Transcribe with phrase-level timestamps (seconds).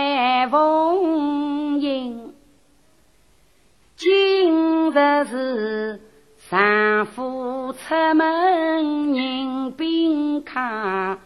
[0.00, 2.34] 万风迎，
[3.96, 6.00] 今日是
[6.50, 7.29] 丈夫
[7.90, 11.18] 出门迎宾客，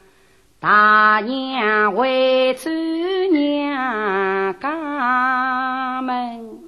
[0.60, 2.74] 大娘回转
[3.30, 6.60] 娘家门，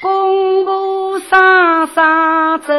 [0.00, 2.72] 公婆上上走。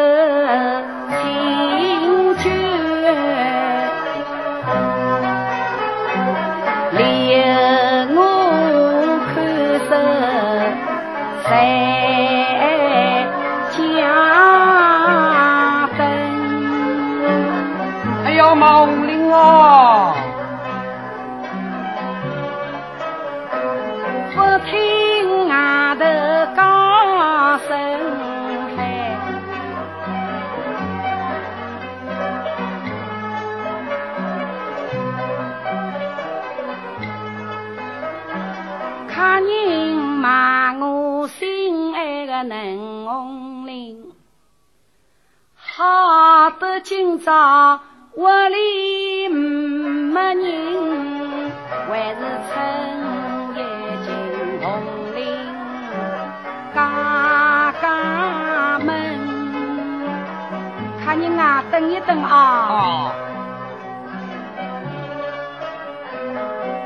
[61.79, 63.13] 等一等啊！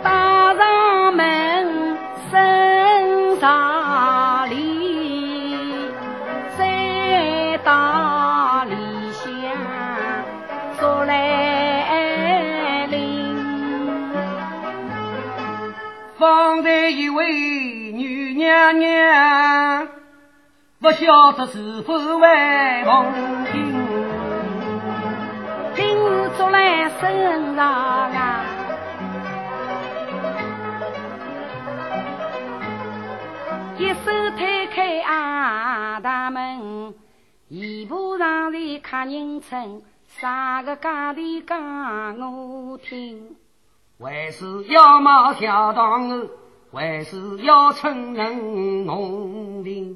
[0.03, 1.97] 打上门，
[2.29, 5.87] 升上里，
[6.57, 8.01] 再打。
[16.19, 17.31] 方才一位
[17.93, 19.87] 女娘娘，
[20.79, 23.05] 不晓得是否为梦
[26.51, 28.45] 来身上啊，
[33.77, 36.93] 一手推开阿大门，
[37.47, 43.35] 一步上里看人称，啥个家的讲我听。
[43.97, 46.29] 为是要冒小当儿，
[46.71, 49.95] 为是要称人红绫。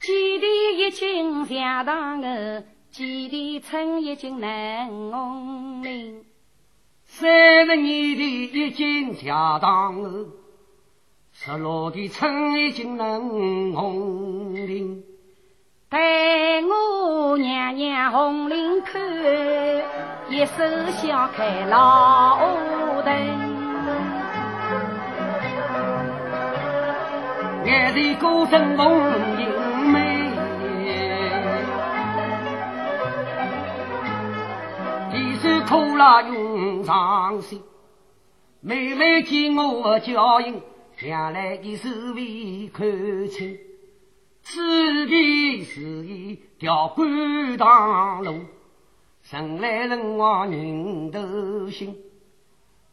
[0.00, 6.24] 几地一斤下当儿，几地称一斤能红绫。
[7.04, 10.26] 三十年的已经下当儿，
[11.32, 15.02] 十六的称一斤能红绫。
[15.88, 15.98] 待
[16.62, 19.00] 我娘娘红领看，
[20.28, 22.38] 一手掀开老
[23.04, 23.14] 灯，
[27.66, 28.96] 眼前歌声红
[29.38, 29.69] 英
[35.50, 37.60] 一手苦辣用上心，
[38.60, 40.54] 妹妹见我娇艳，
[40.96, 43.58] 将来的手尾看清。
[44.42, 48.32] 此地是一条官塘路，
[49.30, 51.96] 人来人往人都行。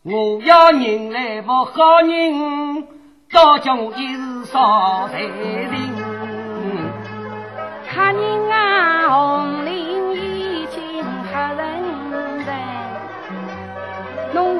[0.03, 2.87] 我要人来不好人，
[3.31, 5.71] 倒叫我一时少财人。
[7.87, 8.46] 看人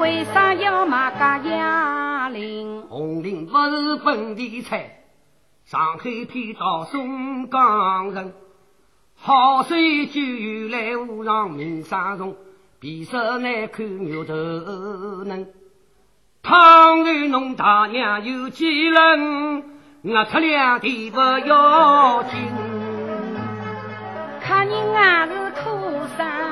[0.08, 2.80] 为啥要买个哑铃？
[2.88, 5.00] 红绫不是本地菜。
[5.66, 8.32] 上海偏到松江人，
[9.14, 10.22] 好水酒
[10.70, 12.36] 来湖上名山重，
[12.80, 14.32] 皮色难看牛头
[15.26, 15.52] 嫩。
[16.42, 19.62] 倘若侬大娘有几人，
[20.04, 22.30] 我出两地不要紧。
[24.40, 25.68] 看人啊是苦
[26.16, 26.47] 生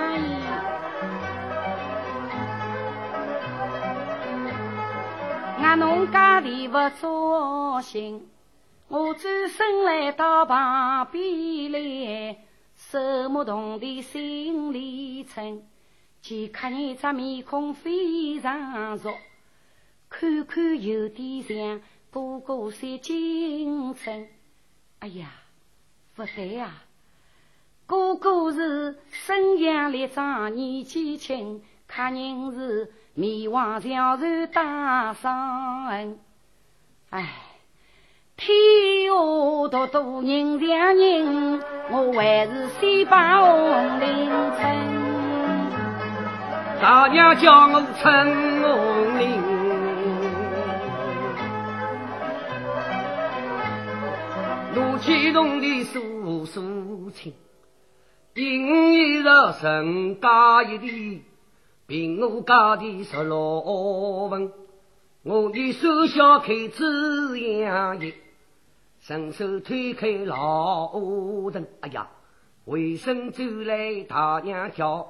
[5.67, 8.29] 意，我侬家里不操心。
[8.89, 12.39] 我转身来到旁边来，
[12.77, 15.67] 手摸动的心里沉，
[16.23, 19.13] 见客人这面孔非常熟，
[20.09, 21.81] 看看有点像
[22.11, 24.29] 哥哥些精神。
[25.01, 25.33] 哎呀，
[26.15, 26.85] 不对啊，
[27.87, 36.17] 哥哥是身阳力壮，年纪轻，客人是面黄小然大伤。
[37.11, 37.29] 哎。
[38.39, 38.55] 天
[39.07, 41.59] 下独我多人两人，
[41.91, 44.61] 我还是先把红领称。
[46.83, 49.41] 大娘叫我称红领，
[54.75, 57.33] 怒气中的诉诉情，
[58.35, 59.25] 因一日
[59.63, 61.25] 人家一地，
[61.89, 63.39] 凭我家的十六
[64.29, 64.53] 文，
[65.23, 68.13] 我的手小开子样一。
[68.99, 72.09] 伸手推开老屋灯，哎呀，
[72.65, 75.09] 回身走来大娘叫，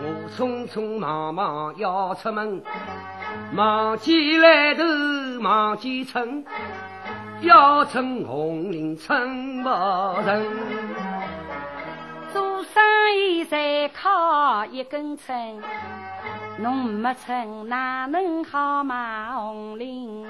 [0.00, 2.62] 我匆匆忙忙要出门，
[3.52, 4.84] 忙起来头
[5.40, 6.44] 忙起称，
[7.42, 10.46] 要称红菱称不成，
[13.90, 15.62] 靠一根秤，
[16.58, 20.26] 侬没称哪能好卖红领？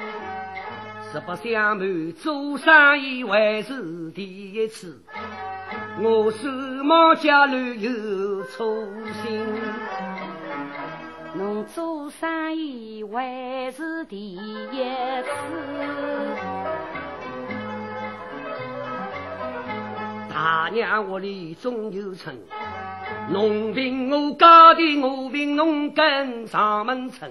[1.12, 5.02] 实不相瞒，做生意还是第一次，
[6.00, 6.48] 我手
[6.84, 8.86] 忙脚乱又粗
[9.22, 9.46] 心。
[11.34, 14.84] 侬做生意还是第一
[15.22, 15.28] 次，
[20.28, 22.36] 大娘屋里总有称，
[23.30, 27.30] 侬凭我家的，我凭侬跟上门称。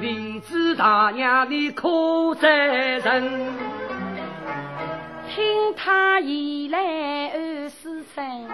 [0.00, 2.48] 李子大娘的可在
[2.98, 3.22] 人，
[5.34, 8.46] 听他言来暗思忖，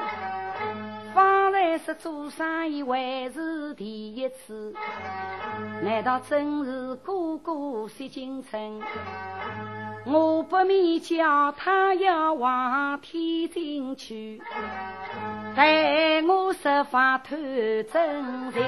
[1.14, 4.72] 方才是做生意还是第一次？
[5.82, 8.80] 难道真是哥哥惜精神？
[10.04, 14.42] 我不免叫他要往天津去，
[15.54, 18.62] 待我设法探真情。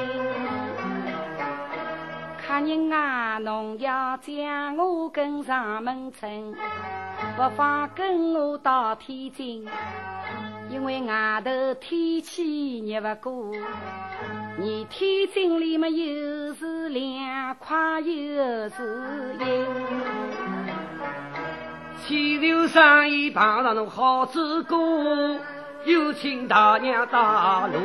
[2.47, 6.55] 客人啊，侬要将我跟上门城，
[7.37, 9.67] 不妨跟我到天津，
[10.71, 13.51] 因为外头天气热不过，
[14.57, 20.54] 你天津里么又是凉快又是阴。
[22.07, 25.39] 牵头生意碰上侬好主顾，
[25.85, 27.79] 有请大娘打录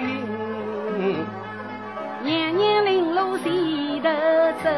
[0.00, 1.16] 音，
[2.22, 3.52] 娘娘领路前。
[4.04, 4.10] 头
[4.62, 4.70] 走，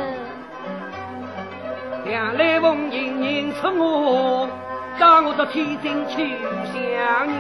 [2.04, 4.48] 两来风迎迎出我，
[5.00, 6.38] 带我到天津去
[6.72, 7.34] 相人。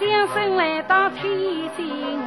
[0.00, 1.22] 相声来到天
[1.76, 2.18] 津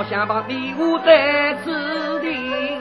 [0.00, 1.66] 我想把礼物带指
[2.20, 2.80] 定。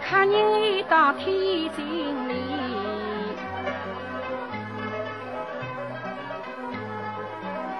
[0.00, 1.28] 客人一到天
[1.76, 2.16] 津。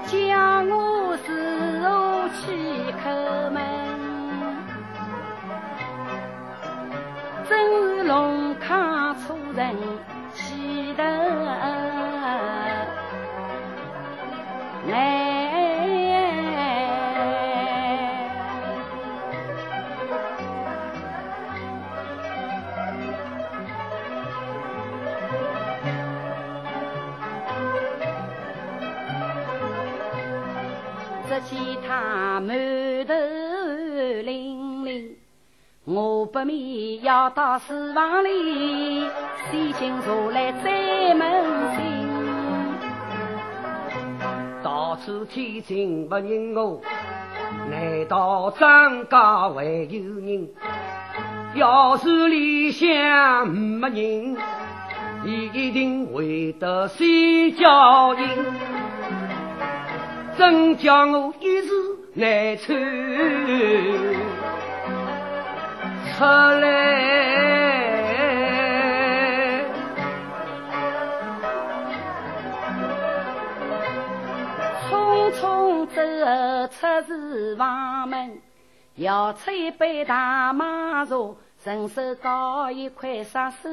[0.06, 3.58] 叫我自后去叩门，
[7.48, 9.74] 真是龙康出人
[10.34, 11.02] 气头
[31.48, 32.48] 见他满
[33.06, 33.14] 头
[34.22, 35.16] 淋淋，
[35.84, 39.08] 我不免要到书房里，
[39.50, 41.20] 先请茶来再问
[41.76, 41.80] 清。
[44.62, 46.80] 到处天津不认我，
[47.70, 50.48] 难道张家还有人？
[51.54, 54.36] 要是里向没人，
[55.24, 58.28] 一定会得先叫人。
[60.40, 61.68] 真叫我一时
[62.14, 62.72] 难抽
[66.16, 66.64] 出来，
[74.88, 76.00] 匆匆走
[76.68, 78.40] 出厨房门，
[78.96, 83.68] 舀出一杯大麦茶，顺手搞一块杀手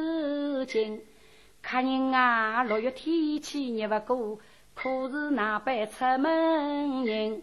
[0.65, 0.99] 巾。
[1.61, 4.39] 客人啊，六月天气热不过。
[4.79, 7.41] 可是那般出门人，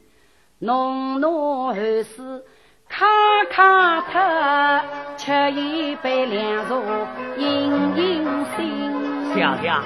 [0.60, 2.24] 浓浓汗水，
[2.88, 3.04] 咔
[3.50, 4.84] 咔特，
[5.16, 6.74] 吃一杯凉茶，
[7.36, 8.24] 饮饮
[8.56, 9.34] 心。
[9.34, 9.82] 想想，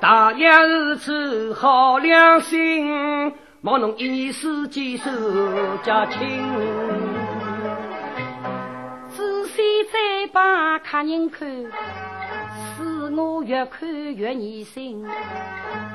[0.00, 5.10] 大娘如此好良心，望侬一年四季手
[5.82, 6.44] 家亲。
[9.08, 9.62] 仔细
[9.92, 11.48] 再把客人看。
[13.16, 15.04] 我越看越疑心，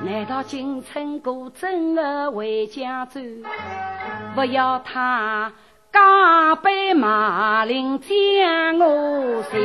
[0.04, 3.20] 难道金城哥真的回家走？
[4.34, 5.52] 不要他
[5.92, 9.60] 加倍马铃将我寻。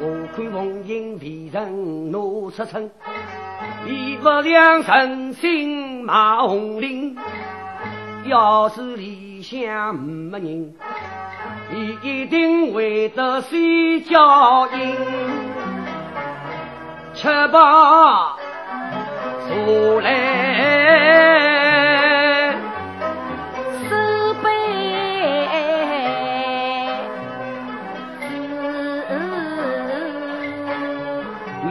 [0.00, 2.90] 我看红英为人怒出城，
[3.86, 7.16] 一不两人心马红绫。
[8.24, 10.74] 要是理想没人，
[11.68, 14.96] 你一定会得睡觉音。
[17.14, 18.36] 吃饱
[19.48, 20.12] 坐来
[23.88, 23.96] 手
[24.42, 24.48] 背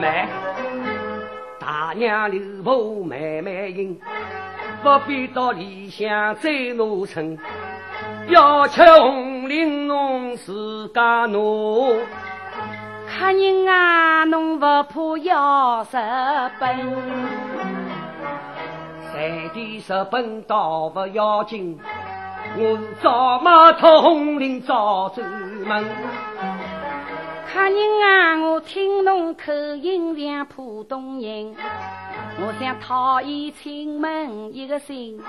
[0.02, 0.28] 来，
[1.60, 4.00] 大娘留步慢慢饮。
[4.84, 7.38] 不必到理想再怒城，
[8.28, 11.96] 要吃红绫侬自家奴。
[13.08, 16.78] 客人啊，侬不怕要日本？
[19.12, 21.80] 三点日本倒不要紧，
[22.58, 25.22] 我是早马脱红绫早走
[25.66, 25.86] 门。
[27.54, 31.56] 客人啊，我听侬口音像浦东人。
[32.38, 35.22] 我想讨伊亲问一个姓，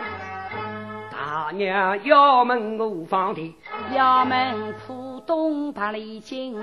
[1.19, 3.57] 大娘要问我方的，
[3.95, 6.55] 要问浦东八里金，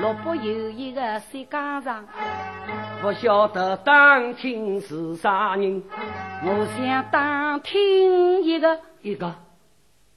[0.00, 2.04] 萝卜有一个三家上，
[3.00, 5.80] 不晓得当听是啥人。
[6.42, 9.32] 我想打听一个一个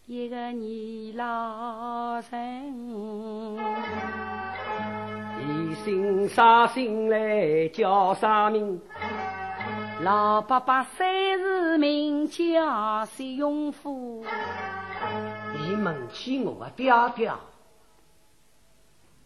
[0.07, 3.57] 一个你老人，
[5.39, 8.81] 一姓啥姓来叫啥名？
[10.03, 14.23] 老伯伯三是名叫石永富，
[15.57, 17.33] 你问起我的爹爹，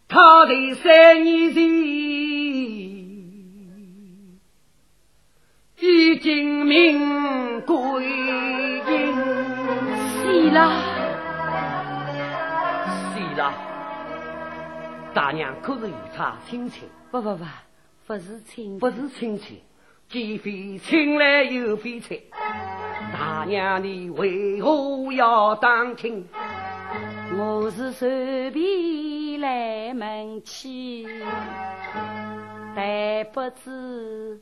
[0.07, 1.63] 他的三年前
[5.77, 8.01] 已经命归
[8.87, 9.13] 阴，
[9.97, 10.71] 死了，
[13.11, 13.53] 死了。
[15.13, 16.83] 大娘可是与他亲戚？
[17.11, 17.45] 不不不，
[18.07, 19.61] 不是亲，不是亲戚。
[20.11, 22.21] 既非亲来又非亲，
[23.13, 26.27] 大娘你为何要当亲？
[27.37, 31.07] 我是随便来问起，
[32.75, 34.41] 但不知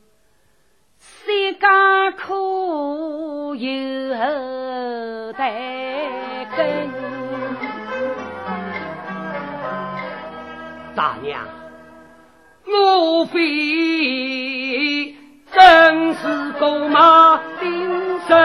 [0.98, 2.34] 谁家可
[3.54, 6.90] 有后代根。
[10.96, 11.46] 大娘，
[12.66, 14.39] 我非。
[15.52, 18.36] 真是狗马丁生，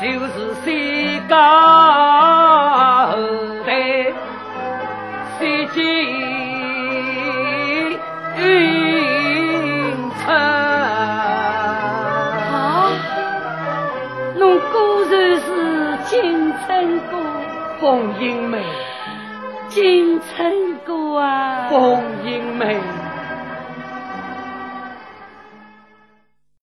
[0.00, 1.36] 就是谁家